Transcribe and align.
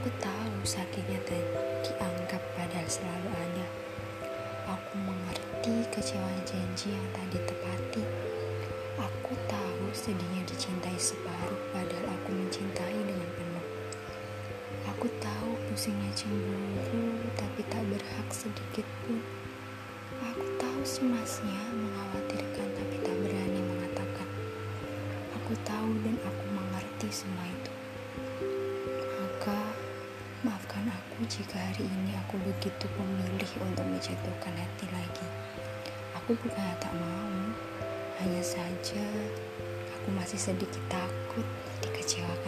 Aku 0.00 0.08
tahu 0.16 0.64
sakitnya 0.64 1.20
dan 1.28 1.44
dianggap 1.84 2.40
padahal 2.56 2.88
selalu 2.88 3.36
ada. 3.36 3.66
Aku 4.72 4.96
mengerti 4.96 5.84
kecewa 5.92 6.40
janji 6.48 6.96
yang 6.96 7.04
tak 7.12 7.28
ditepati. 7.28 8.00
Aku 8.96 9.36
tahu 9.44 9.84
sedihnya 9.92 10.40
dicintai 10.48 10.96
separuh 10.96 11.60
padahal 11.76 12.16
aku 12.16 12.32
mencintai 12.32 12.96
dengan 12.96 13.28
penuh. 13.28 13.66
Aku 14.88 15.04
tahu 15.20 15.60
pusingnya 15.68 16.08
cemburu 16.16 17.20
tapi 17.36 17.60
tak 17.68 17.84
berhak 17.92 18.28
sedikit 18.32 18.88
pun. 19.04 19.20
Aku 20.32 20.48
tahu 20.56 20.80
semasnya 20.80 21.60
mengkhawatirkan 21.76 22.68
tapi 22.72 22.96
tak 23.04 23.16
berani 23.20 23.60
mengatakan. 23.68 24.28
Aku 25.44 25.52
tahu 25.60 25.92
dan 26.08 26.16
aku 26.24 26.44
mengerti 26.56 27.12
semua 27.12 27.44
itu. 27.44 27.72
Maka 29.20 29.69
maafkan 30.40 30.88
aku 30.88 31.20
jika 31.28 31.60
hari 31.60 31.84
ini 31.84 32.16
aku 32.16 32.40
begitu 32.40 32.88
memilih 32.96 33.52
untuk 33.60 33.84
menjatuhkan 33.84 34.56
hati 34.56 34.88
lagi. 34.88 35.26
Aku 36.16 36.32
bukan 36.32 36.64
tak 36.80 36.92
mau, 36.96 37.36
hanya 38.24 38.40
saja 38.40 39.04
aku 40.00 40.08
masih 40.16 40.40
sedikit 40.40 40.80
takut 40.88 41.44
dikecewakan 41.84 42.39